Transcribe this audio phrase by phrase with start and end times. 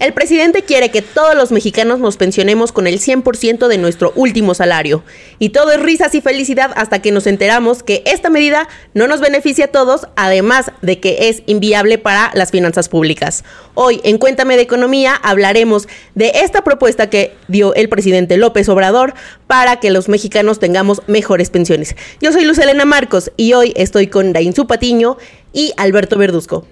[0.00, 4.52] El presidente quiere que todos los mexicanos nos pensionemos con el 100% de nuestro último
[4.52, 5.04] salario.
[5.38, 9.20] Y todo es risas y felicidad hasta que nos enteramos que esta medida no nos
[9.20, 13.44] beneficia a todos, además de que es inviable para las finanzas públicas.
[13.74, 15.86] Hoy en Cuéntame de Economía hablaremos
[16.16, 19.14] de esta propuesta que dio el presidente López Obrador
[19.46, 21.94] para que los mexicanos tengamos mejores pensiones.
[22.20, 25.18] Yo soy Luz Elena Marcos y hoy estoy con Dainzú Patiño
[25.52, 26.66] y Alberto Verduzco.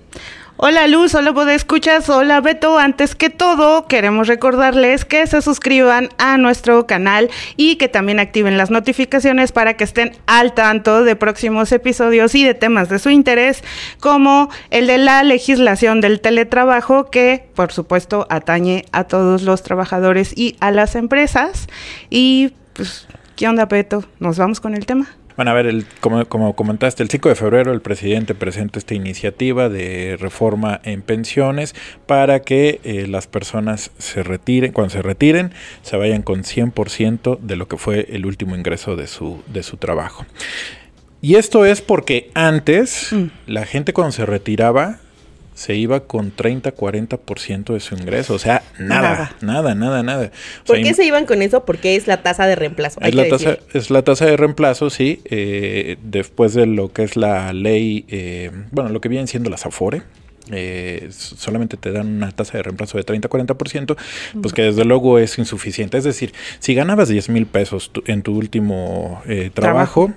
[0.65, 2.79] Hola Luz, hola Pod Escuchas, hola Beto.
[2.79, 8.57] Antes que todo, queremos recordarles que se suscriban a nuestro canal y que también activen
[8.57, 13.11] las notificaciones para que estén al tanto de próximos episodios y de temas de su
[13.11, 13.65] interés,
[13.99, 20.33] como el de la legislación del teletrabajo, que por supuesto atañe a todos los trabajadores
[20.39, 21.67] y a las empresas.
[22.09, 24.05] Y pues, ¿qué onda, Beto?
[24.21, 25.09] ¿Nos vamos con el tema?
[25.37, 28.95] Bueno, a ver, el, como, como, comentaste, el 5 de febrero el presidente presenta esta
[28.95, 31.75] iniciativa de reforma en pensiones
[32.07, 37.57] para que eh, las personas se retiren, cuando se retiren, se vayan con 100% de
[37.57, 40.27] lo que fue el último ingreso de su, de su trabajo.
[41.21, 43.27] Y esto es porque antes mm.
[43.47, 44.99] la gente cuando se retiraba
[45.55, 48.35] se iba con 30, 40% de su ingreso.
[48.35, 50.31] O sea, nada, nada, nada, nada.
[50.67, 51.65] ¿Por qué se iban con eso?
[51.65, 53.01] Porque es la tasa de reemplazo.
[53.01, 55.21] Es la tasa, es la tasa de reemplazo, sí.
[55.25, 59.67] Eh, después de lo que es la ley, eh, bueno, lo que vienen siendo las
[59.67, 60.03] AFORE.
[60.51, 63.97] Eh, solamente te dan una tasa de reemplazo de 30-40%,
[64.41, 65.99] pues que desde luego es insuficiente.
[65.99, 69.23] Es decir, si ganabas 10 mil pesos en tu último
[69.55, 70.13] trabajo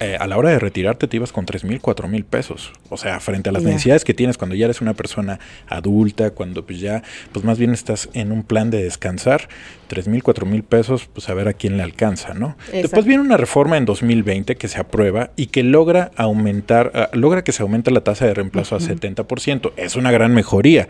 [0.00, 2.72] eh, a la hora de retirarte te ibas con tres mil, cuatro mil pesos.
[2.88, 6.64] O sea, frente a las necesidades que tienes cuando ya eres una persona adulta, cuando
[6.64, 9.48] pues ya, pues más bien estás en un plan de descansar,
[9.86, 12.56] tres mil, cuatro mil pesos, pues a ver a quién le alcanza, ¿no?
[12.72, 17.44] Después viene una reforma en 2020 que se aprueba y que logra aumentar, ah, logra
[17.44, 19.72] que se aumente la tasa de reemplazo a 70%.
[19.76, 20.88] Es una gran mejoría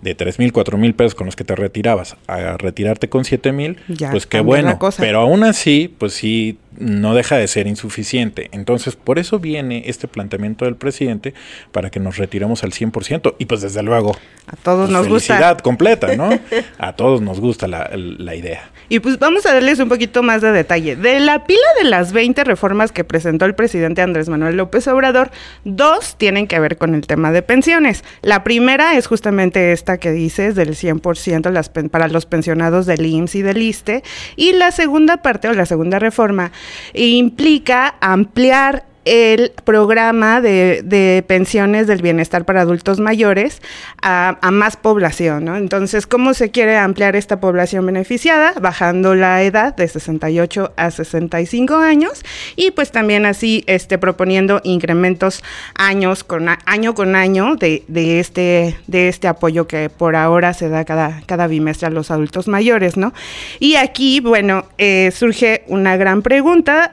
[0.00, 3.52] de tres mil, cuatro mil pesos con los que te retirabas a retirarte con siete
[3.52, 3.78] mil,
[4.10, 4.78] pues qué bueno.
[4.98, 8.48] Pero aún así, pues sí no deja de ser insuficiente.
[8.52, 11.34] Entonces, por eso viene este planteamiento del presidente
[11.72, 13.34] para que nos retiremos al 100%.
[13.38, 14.16] Y pues desde luego,
[14.46, 16.30] a todos pues, nos felicidad completa, ¿no?
[16.78, 18.70] a todos nos gusta la, la, idea.
[18.88, 20.96] Y pues vamos a darles un poquito más de detalle.
[20.96, 25.30] De la pila de las 20 reformas que presentó el presidente Andrés Manuel López Obrador,
[25.64, 28.04] dos tienen que ver con el tema de pensiones.
[28.22, 33.34] La primera es justamente esta que dices del 100% las, para los pensionados del IMSS
[33.36, 34.02] y del ISTE.
[34.36, 36.52] Y la segunda parte o la segunda reforma
[36.94, 43.62] implica ampliar el programa de, pensiones del bienestar para adultos mayores
[44.02, 45.56] a, más población, ¿no?
[45.56, 48.52] Entonces, ¿cómo se quiere ampliar esta población beneficiada?
[48.60, 52.24] Bajando la edad de 68 a 65 años
[52.56, 55.42] y pues también así este, proponiendo incrementos
[55.76, 60.68] años con año con año de, de, este, de este apoyo que por ahora se
[60.68, 63.12] da cada, cada bimestre a los adultos mayores, ¿no?
[63.60, 66.90] Y aquí, bueno, eh, surge una gran pregunta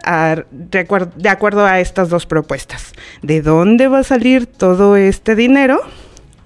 [0.52, 2.94] de acuerdo a estas dos propuestas.
[3.22, 5.80] ¿De dónde va a salir todo este dinero?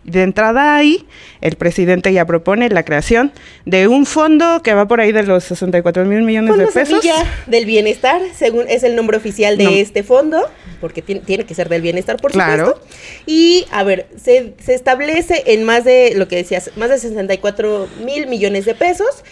[0.04, 1.06] De entrada ahí,
[1.42, 3.34] el presidente ya propone la creación
[3.66, 7.04] de un fondo que va por ahí de los 64 mil millones de pesos.
[7.46, 10.48] del bienestar, según es el nombre oficial de este fondo,
[10.80, 12.82] porque tiene, que ser del bienestar, por supuesto.
[13.26, 17.90] Y a ver, se, se establece en más de lo que decías, más de 64
[18.06, 19.26] mil millones de pesos.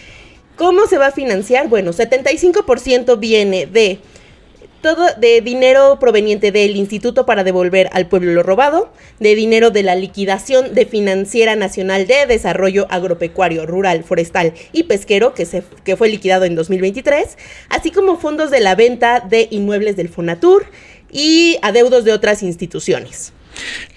[0.56, 1.68] ¿Cómo se va a financiar?
[1.68, 3.98] Bueno, 75% viene de
[4.94, 9.96] de dinero proveniente del Instituto para devolver al pueblo lo robado, de dinero de la
[9.96, 16.08] liquidación de Financiera Nacional de Desarrollo Agropecuario, Rural, Forestal y Pesquero, que, se, que fue
[16.08, 17.36] liquidado en 2023,
[17.68, 20.66] así como fondos de la venta de inmuebles del Fonatur
[21.10, 23.32] y adeudos de otras instituciones.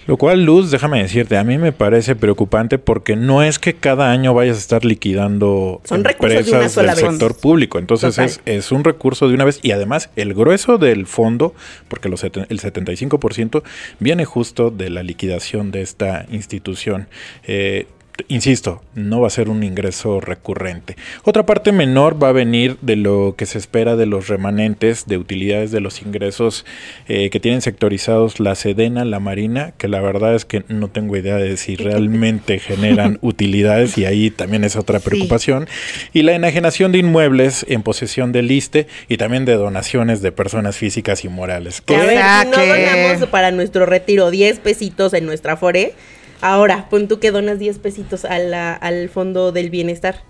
[0.06, 4.10] Lo cual, Luz, déjame decirte, a mí me parece preocupante porque no es que cada
[4.10, 7.78] año vayas a estar liquidando Son empresas del sector público.
[7.78, 11.54] Entonces es, es, un recurso de una vez y además el grueso del fondo,
[11.88, 13.62] porque los, el 75%
[14.00, 17.08] viene justo de la liquidación de esta institución.
[17.46, 17.86] Eh,
[18.28, 20.96] insisto, no va a ser un ingreso recurrente.
[21.24, 25.18] Otra parte menor va a venir de lo que se espera de los remanentes de
[25.18, 26.64] utilidades de los ingresos
[27.08, 31.16] eh, que tienen sectorizados la Sedena, la Marina, que la verdad es que no tengo
[31.16, 35.68] idea de si realmente generan utilidades y ahí también es otra preocupación.
[36.12, 40.76] Y la enajenación de inmuebles en posesión del ISTE y también de donaciones de personas
[40.76, 41.80] físicas y morales.
[41.80, 45.94] Que, a ver, si no donamos para nuestro retiro 10 pesitos en nuestra FORE,
[46.40, 50.22] Ahora, pon tú que donas 10 pesitos al fondo del bienestar.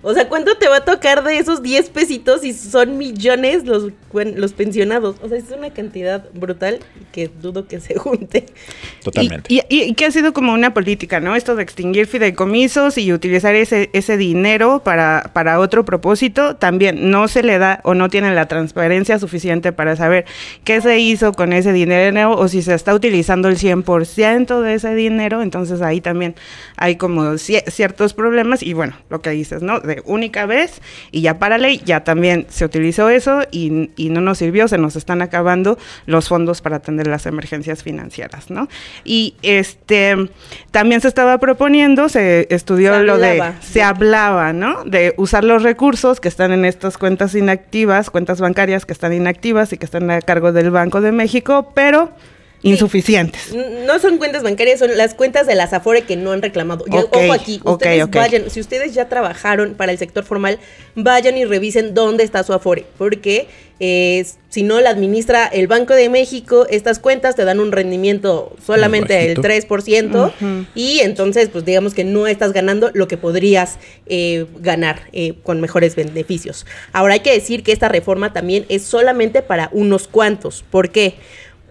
[0.00, 3.88] O sea, ¿cuánto te va a tocar de esos 10 pesitos si son millones los,
[4.12, 5.16] los pensionados?
[5.22, 6.78] O sea, es una cantidad brutal
[7.10, 8.46] que dudo que se junte.
[9.02, 9.52] Totalmente.
[9.52, 11.34] Y, y, que ha sido como una política, ¿no?
[11.34, 17.26] Esto de extinguir fideicomisos y utilizar ese, ese dinero para, para otro propósito, también no
[17.26, 20.26] se le da o no tiene la transparencia suficiente para saber
[20.62, 24.94] qué se hizo con ese dinero o si se está utilizando el 100% de ese
[24.94, 25.42] dinero.
[25.42, 26.36] Entonces ahí también
[26.76, 29.80] hay como ciertos problemas y bueno, lo que dices, ¿no?
[29.88, 30.80] De única vez
[31.10, 34.94] y ya para ley ya también se utilizó eso y, no nos sirvió, se nos
[34.94, 38.68] están acabando los fondos para atender las emergencias financieras, ¿no?
[39.04, 40.30] Y este
[40.70, 44.84] también se estaba proponiendo, se estudió lo de, se hablaba, ¿no?
[44.84, 49.72] De usar los recursos que están en estas cuentas inactivas, cuentas bancarias que están inactivas
[49.72, 52.12] y que están a cargo del Banco de México, pero
[52.62, 53.54] insuficientes.
[53.86, 56.84] No son cuentas bancarias, son las cuentas de las Afore que no han reclamado.
[56.90, 60.58] ojo aquí, ustedes vayan, si ustedes ya trabajaron para el sector formal,
[60.94, 63.46] vayan y revisen dónde está su Afore, porque
[63.80, 68.56] eh, si no la administra el Banco de México, estas cuentas te dan un rendimiento
[68.64, 74.46] solamente del 3%, y entonces, pues digamos que no estás ganando lo que podrías eh,
[74.58, 76.66] ganar eh, con mejores beneficios.
[76.92, 80.64] Ahora hay que decir que esta reforma también es solamente para unos cuantos.
[80.68, 81.14] ¿Por qué?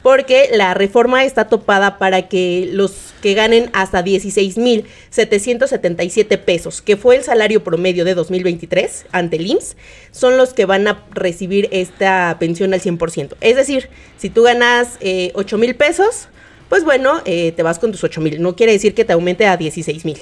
[0.01, 7.17] Porque la reforma está topada para que los que ganen hasta 16.777 pesos, que fue
[7.17, 9.75] el salario promedio de 2023 ante el IMSS,
[10.11, 13.35] son los que van a recibir esta pensión al 100%.
[13.41, 16.29] Es decir, si tú ganas eh, 8 mil pesos,
[16.69, 18.39] pues bueno, eh, te vas con tus 8 mil.
[18.41, 20.19] No quiere decir que te aumente a 16 mil,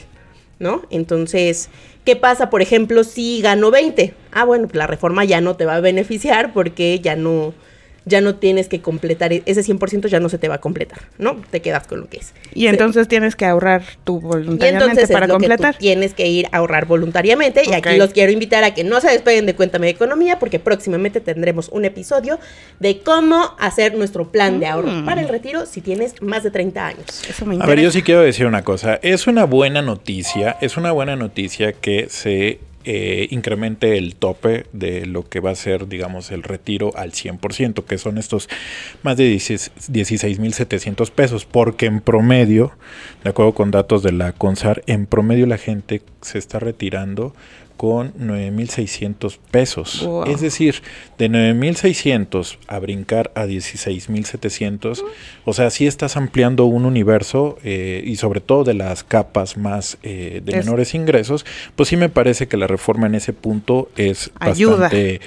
[0.59, 0.83] ¿no?
[0.89, 1.69] Entonces,
[2.05, 4.13] ¿qué pasa, por ejemplo, si gano 20?
[4.31, 7.53] Ah, bueno, pues la reforma ya no te va a beneficiar porque ya no
[8.05, 10.99] ya no tienes que completar, e-, ese 100% ya no se te va a completar,
[11.17, 11.41] ¿no?
[11.49, 12.33] Te quedas con lo que es.
[12.53, 15.77] Y entonces tienes que ahorrar tu voluntariamente y entonces para completar.
[15.77, 19.09] tienes que ir a ahorrar voluntariamente y aquí los quiero invitar a que no se
[19.09, 22.39] despeguen de Cuéntame de Economía porque próximamente tendremos un episodio
[22.79, 25.05] de cómo hacer nuestro plan de ahorro mm.
[25.05, 27.05] para el retiro si tienes más de 30 años.
[27.27, 28.99] Eso me a ver, yo sí quiero decir una cosa.
[29.01, 35.05] Es una buena noticia, es una buena noticia que se eh, incremente el tope de
[35.05, 38.47] lo que va a ser, digamos, el retiro al 100%, que son estos
[39.01, 42.71] más de 16.700 pesos, porque en promedio,
[43.23, 47.33] de acuerdo con datos de la CONSAR, en promedio la gente se está retirando
[47.77, 50.07] con 9.600 pesos.
[50.27, 50.81] Es decir,
[51.17, 55.03] de 9.600 a brincar a 16.700,
[55.45, 59.97] o sea, sí estás ampliando un universo eh, y sobre todo de las capas más
[60.03, 61.45] eh, de menores ingresos,
[61.75, 65.21] pues sí me parece que la reforma en ese punto es bastante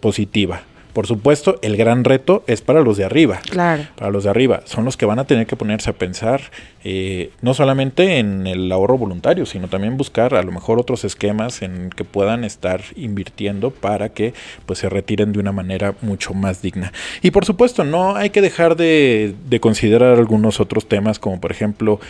[0.00, 0.62] positiva.
[0.92, 3.40] Por supuesto, el gran reto es para los de arriba.
[3.50, 3.84] Claro.
[3.96, 4.62] Para los de arriba.
[4.64, 6.42] Son los que van a tener que ponerse a pensar
[6.82, 11.62] eh, no solamente en el ahorro voluntario, sino también buscar a lo mejor otros esquemas
[11.62, 14.34] en que puedan estar invirtiendo para que
[14.66, 16.92] pues se retiren de una manera mucho más digna.
[17.22, 21.50] Y por supuesto, no hay que dejar de, de considerar algunos otros temas como por
[21.50, 22.00] ejemplo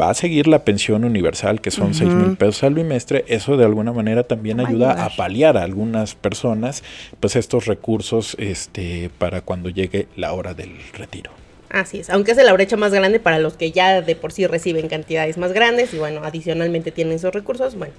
[0.00, 3.64] va a seguir la pensión universal, que son seis mil pesos al bimestre, eso de
[3.64, 6.82] alguna manera también ayuda a paliar a algunas personas,
[7.20, 11.30] pues estos recursos este, para cuando llegue la hora del retiro.
[11.70, 14.46] Así es, aunque es la brecha más grande para los que ya de por sí
[14.46, 17.94] reciben cantidades más grandes y bueno, adicionalmente tienen esos recursos, bueno,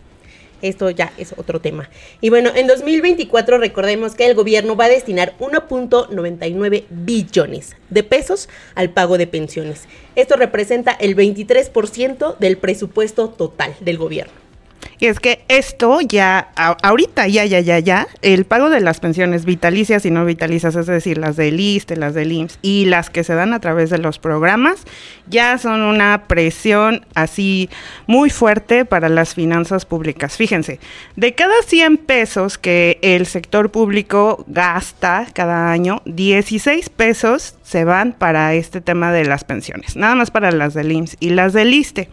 [0.62, 1.90] esto ya es otro tema.
[2.22, 8.50] Y bueno, en 2024 recordemos que el gobierno va a destinar 1.99 billones de pesos
[8.76, 9.88] al pago de pensiones.
[10.16, 14.45] Esto representa el 23% del presupuesto total del gobierno.
[15.00, 19.46] Y es que esto ya, ahorita ya, ya, ya, ya, el pago de las pensiones
[19.46, 23.24] vitalicias y no vitalicias, es decir, las del ISTE, las del IMSS y las que
[23.24, 24.84] se dan a través de los programas,
[25.28, 27.70] ya son una presión así
[28.08, 30.38] muy fuerte para las finanzas públicas.
[30.38, 30.80] Fíjense,
[31.16, 38.14] de cada 100 pesos que el sector público gasta cada año, 16 pesos se van
[38.14, 41.74] para este tema de las pensiones, nada más para las del IMSS y las del
[41.74, 42.10] ISTE.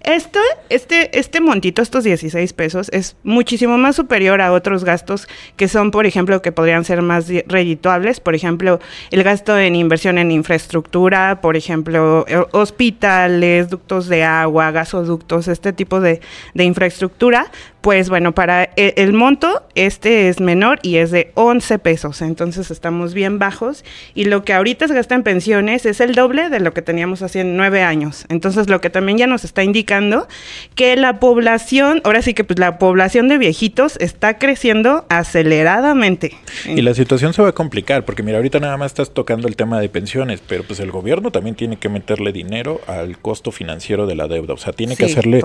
[0.00, 0.40] Esto,
[0.70, 5.92] este, este montito, estos 16 pesos, es muchísimo más superior a otros gastos que son,
[5.92, 8.18] por ejemplo, que podrían ser más redituables.
[8.18, 14.70] Por ejemplo, el gasto en inversión en infraestructura, por ejemplo, eh, hospitales, ductos de agua,
[14.72, 16.20] gasoductos, este tipo de
[16.54, 17.50] infraestructura,
[17.80, 22.70] pues bueno, para e, el, monto, este es menor y es de 11 pesos, entonces
[22.70, 26.58] estamos bien bajos y lo que ahorita se gasta en pensiones es el doble de
[26.58, 28.24] lo que teníamos hace nueve años.
[28.28, 30.26] Entonces lo que también ya nos está indicando
[30.74, 36.36] que la población, ahora sí que pues la población de viejitos está creciendo aceleradamente.
[36.66, 39.54] Y la situación se va a complicar, porque mira, ahorita nada más estás tocando el
[39.54, 44.06] tema de pensiones, pero pues el gobierno también tiene que meterle dinero al costo financiero
[44.06, 45.42] de la deuda, o sea, tiene que hacerle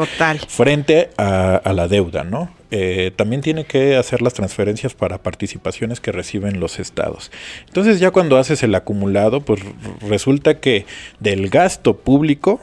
[0.47, 2.23] frente a, a la deuda.
[2.23, 2.32] ¿no?
[2.71, 7.31] Eh, también tiene que hacer las transferencias para participaciones que reciben los estados.
[7.67, 9.61] Entonces ya cuando haces el acumulado, pues
[10.01, 10.85] resulta que
[11.19, 12.59] del gasto público,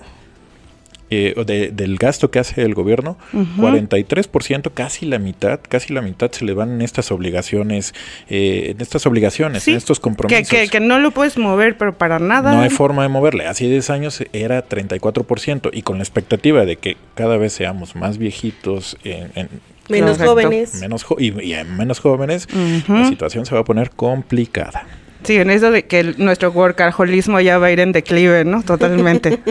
[1.11, 6.45] eh, del gasto que hace el gobierno, 43%, casi la mitad, casi la mitad se
[6.45, 7.95] le van en estas obligaciones,
[8.29, 10.49] eh, en estas obligaciones, en estos compromisos.
[10.49, 12.53] Que, que, no lo puedes mover, pero para nada.
[12.53, 13.49] No hay forma de moverle.
[13.49, 18.17] Hace 10 años era 34% y con la expectativa de que cada vez seamos más
[18.17, 19.49] viejitos en,
[19.89, 20.81] menos jóvenes.
[20.81, 22.47] Menos y, menos jóvenes,
[22.89, 24.87] la situación se va a poner complicada.
[25.25, 28.63] Sí, en eso de que nuestro workaholismo ya va a ir en declive, ¿no?
[28.63, 29.41] Totalmente.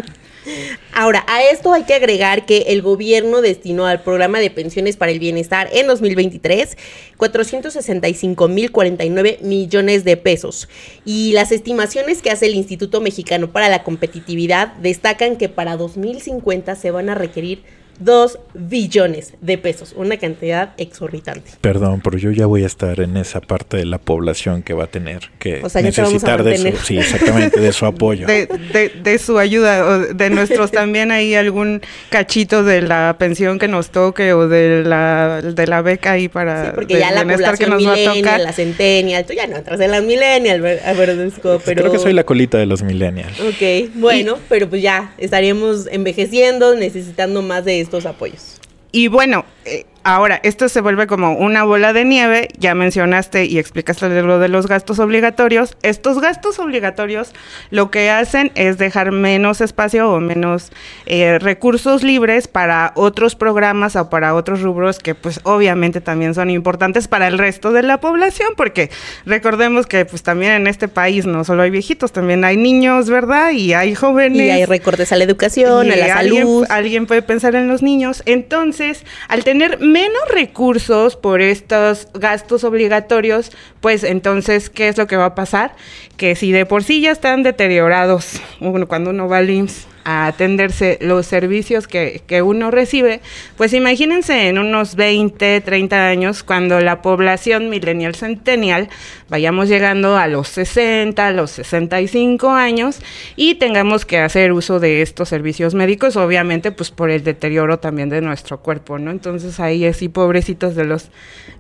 [0.94, 5.12] Ahora, a esto hay que agregar que el gobierno destinó al programa de pensiones para
[5.12, 6.78] el bienestar en 2023
[7.18, 10.68] 465.049 millones de pesos.
[11.06, 16.76] Y las estimaciones que hace el Instituto Mexicano para la Competitividad destacan que para 2050
[16.76, 17.64] se van a requerir
[18.00, 21.52] 2 billones de pesos, una cantidad exorbitante.
[21.62, 24.86] Perdón, pero yo ya voy a estar en esa parte de la población que va
[24.86, 28.26] a tener que necesitar de su, sí, exactamente, de su apoyo.
[28.28, 33.90] De, su ayuda, o de nuestros también hay algún cachito de la pensión que nos
[33.90, 38.44] toque o de la, de la beca ahí para sí, porque ya la población millennial,
[38.44, 41.32] la centennial, tú ya no entras en las millennial, a ver,
[41.66, 41.82] pero...
[41.82, 43.40] Creo que soy la colita de los millennials.
[43.42, 48.60] Ok, bueno, pero pues ya estaríamos envejeciendo, necesitando más de estos apoyos.
[48.92, 53.60] Y bueno, eh, Ahora, esto se vuelve como una bola de nieve, ya mencionaste y
[53.60, 55.78] explicaste lo de los gastos obligatorios.
[55.84, 57.32] Estos gastos obligatorios
[57.70, 60.72] lo que hacen es dejar menos espacio o menos
[61.06, 66.50] eh, recursos libres para otros programas o para otros rubros que pues obviamente también son
[66.50, 68.90] importantes para el resto de la población, porque
[69.28, 73.52] recordemos que pues también en este país no solo hay viejitos, también hay niños, ¿verdad?
[73.52, 74.42] Y hay jóvenes.
[74.42, 76.66] Y hay recortes a la educación, a la salud.
[76.68, 78.24] Alguien puede pensar en los niños.
[78.26, 79.99] Entonces, al tener menos
[80.32, 83.52] recursos por estos gastos obligatorios,
[83.82, 85.76] pues entonces, ¿qué es lo que va a pasar?
[86.18, 88.42] Que si de por sí ya están deteriorados,
[88.88, 93.22] cuando uno va al IMSS, a atenderse los servicios que, que, uno recibe,
[93.58, 98.90] pues imagínense en unos 20, 30 años, cuando la población millennial centennial
[99.30, 103.02] vayamos llegando a los 60, a los 65 años
[103.36, 108.10] y tengamos que hacer uso de estos servicios médicos, obviamente pues por el deterioro también
[108.10, 109.12] de nuestro cuerpo, ¿no?
[109.12, 111.10] Entonces ahí y pobrecitos de los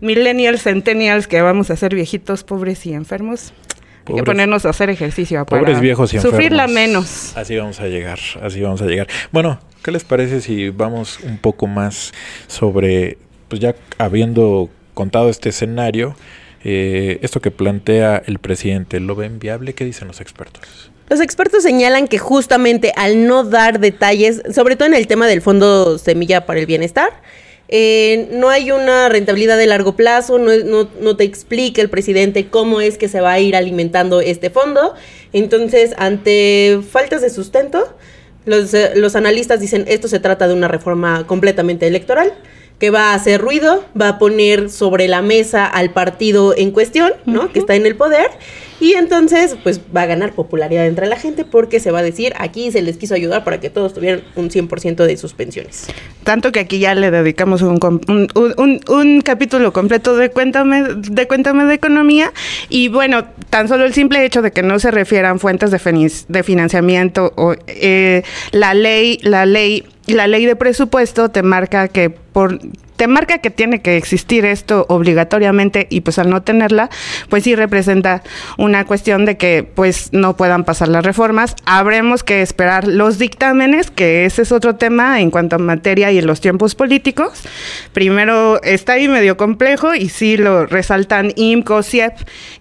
[0.02, 3.54] millennials, centennials que vamos a ser viejitos, pobres y enfermos.
[4.10, 7.36] Hay que ponernos a hacer ejercicio para pobres viejos y sufrirla menos.
[7.38, 9.08] Así vamos a llegar, así vamos a llegar.
[9.32, 12.14] Bueno, ¿qué les parece si vamos un poco más
[12.48, 16.16] sobre, pues ya habiendo contado este escenario,
[16.64, 19.74] eh, esto que plantea el presidente, ¿lo ven viable?
[19.74, 20.92] ¿Qué dicen los expertos?
[21.10, 25.42] Los expertos señalan que justamente al no dar detalles, sobre todo en el tema del
[25.42, 27.22] Fondo Semilla para el Bienestar,
[27.72, 32.98] eh, no hay una rentabilidad de largo plazo, no, te explica el presidente cómo es
[32.98, 34.96] que se va a ir alimentando este fondo.
[35.34, 37.96] Entonces, ante faltas de sustento,
[38.46, 42.34] los, eh, los analistas dicen esto se trata de una reforma completamente electoral
[42.80, 47.12] que va a hacer ruido, va a poner sobre la mesa al partido en cuestión,
[47.26, 47.52] ¿no?
[47.52, 48.30] Que está en el poder.
[48.80, 52.34] Y entonces, pues va a ganar popularidad entre la gente porque se va a decir,
[52.38, 55.88] aquí se les quiso ayudar para que todos tuvieran un 100% de sus pensiones.
[56.24, 61.66] Tanto que aquí ya le dedicamos un, un, un, capítulo completo de Cuéntame, de Cuéntame
[61.66, 62.32] de Economía.
[62.70, 66.44] Y bueno, tan solo el simple hecho de que no se refieran fuentes de, de
[66.44, 69.84] financiamiento o eh, la ley, la ley
[70.14, 72.60] la ley de presupuesto te marca que por
[73.00, 76.90] te marca que tiene que existir esto obligatoriamente y pues al no tenerla,
[77.30, 78.24] pues sí representa
[78.58, 81.56] una cuestión de que pues no puedan pasar las reformas.
[81.64, 86.18] Habremos que esperar los dictámenes, que ese es otro tema en cuanto a materia y
[86.18, 87.44] en los tiempos políticos.
[87.94, 92.16] Primero está ahí medio complejo y sí lo resaltan IMCO, CIEP,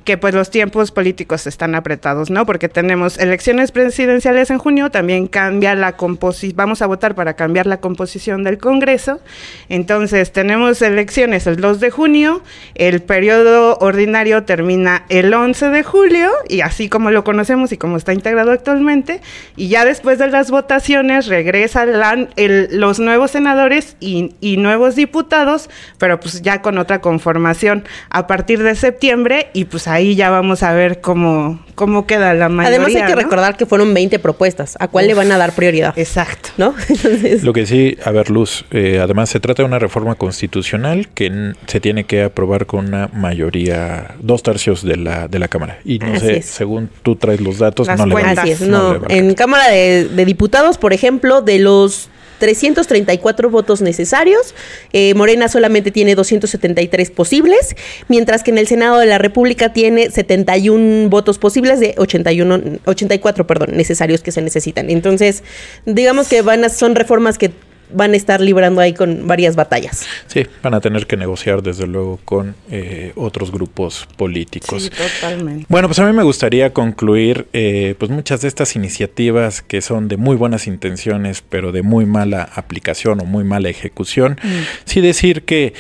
[0.04, 2.46] que pues los tiempos políticos están apretados, ¿no?
[2.46, 7.66] Porque tenemos elecciones presidenciales en junio, también cambia la composición, vamos a votar para cambiar
[7.66, 9.20] la composición del Congreso.
[9.68, 12.42] Entonces, tenemos elecciones el 2 de junio,
[12.74, 17.96] el periodo ordinario termina el 11 de julio, y así como lo conocemos y como
[17.96, 19.20] está integrado actualmente,
[19.56, 21.90] y ya después de las votaciones regresan
[22.36, 28.74] los nuevos senadores y, nuevos diputados, pero pues ya con otra conformación a partir de
[28.74, 32.80] septiembre, y pues ahí ya vamos a ver cómo, cómo queda la mayoría.
[32.80, 35.96] Además hay que recordar que fueron 20 propuestas, ¿a cuál le van a dar prioridad?
[35.96, 36.50] Exacto.
[36.58, 36.74] ¿No?
[37.42, 41.54] Lo que sí, a ver, Luz, eh, además se trata de una reforma constitucional que
[41.68, 45.78] se tiene que aprobar con una mayoría, dos tercios de la, de la Cámara.
[45.84, 48.98] Y no sé, según tú traes los datos, no le Así es, no.
[49.08, 54.54] en Cámara de, Diputados, por ejemplo, de los 334 votos necesarios.
[54.92, 57.76] Eh, Morena solamente tiene 273 posibles,
[58.08, 63.46] mientras que en el Senado de la República tiene 71 votos posibles de 81, 84
[63.46, 64.90] perdón, necesarios que se necesitan.
[64.90, 65.42] Entonces,
[65.84, 67.50] digamos que van a, son reformas que
[67.92, 70.06] van a estar librando ahí con varias batallas.
[70.26, 74.84] Sí, van a tener que negociar desde luego con eh, otros grupos políticos.
[74.84, 75.66] Sí, totalmente.
[75.68, 80.08] Bueno, pues a mí me gustaría concluir eh, pues muchas de estas iniciativas que son
[80.08, 84.38] de muy buenas intenciones, pero de muy mala aplicación o muy mala ejecución.
[84.42, 84.48] Mm.
[84.84, 85.74] Sí decir que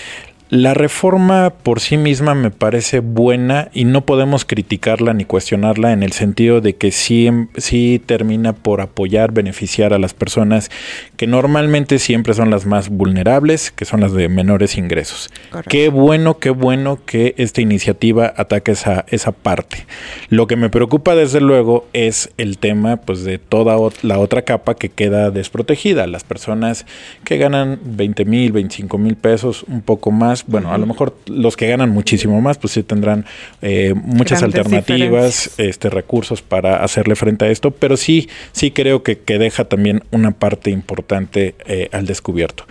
[0.50, 6.02] la reforma por sí misma me parece buena y no podemos criticarla ni cuestionarla en
[6.02, 10.70] el sentido de que sí, sí termina por apoyar, beneficiar a las personas
[11.16, 15.30] que normalmente siempre son las más vulnerables, que son las de menores ingresos.
[15.68, 19.86] Qué bueno, qué bueno que esta iniciativa ataque esa, esa parte.
[20.30, 24.76] Lo que me preocupa desde luego es el tema pues, de toda la otra capa
[24.76, 26.06] que queda desprotegida.
[26.06, 26.86] Las personas
[27.24, 31.56] que ganan 20 mil, 25 mil pesos, un poco más bueno, a lo mejor los
[31.56, 33.26] que ganan muchísimo más, pues sí tendrán
[33.62, 39.18] eh, muchas alternativas, este, recursos para hacerle frente a esto, pero sí, sí creo que,
[39.18, 42.64] que deja también una parte importante eh, al descubierto.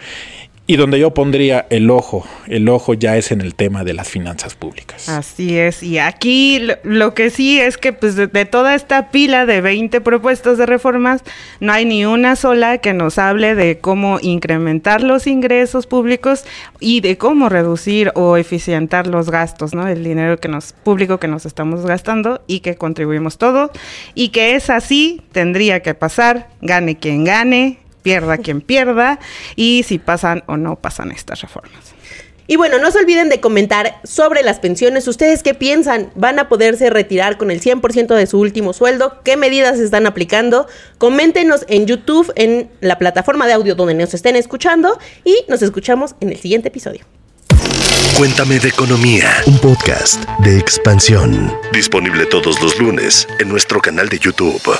[0.69, 4.09] Y donde yo pondría el ojo, el ojo ya es en el tema de las
[4.09, 5.07] finanzas públicas.
[5.07, 9.61] Así es, y aquí lo, que sí es que pues de, toda esta pila de
[9.61, 11.23] 20 propuestas de reformas,
[11.61, 16.43] no hay ni una sola que nos hable de cómo incrementar los ingresos públicos
[16.81, 19.87] y de cómo reducir o eficientar los gastos, ¿no?
[19.87, 23.71] El dinero que nos público que nos estamos gastando y que contribuimos todos
[24.15, 29.19] y que es así, tendría que pasar, gane quien gane, pierda quien pierda
[29.55, 31.93] y si pasan o no pasan estas reformas.
[32.49, 35.07] Y bueno, no se olviden de comentar sobre las pensiones.
[35.09, 36.11] ¿Ustedes qué piensan?
[36.15, 39.21] ¿Van a poderse retirar con el 100% de su último sueldo?
[39.23, 40.65] ¿Qué medidas están aplicando?
[40.97, 46.15] Coméntenos en YouTube, en la plataforma de audio donde nos estén escuchando y nos escuchamos
[46.21, 47.01] en el siguiente episodio.
[48.17, 51.53] Cuéntame de Economía, un podcast de expansión.
[51.73, 54.79] Disponible todos los lunes en nuestro canal de YouTube.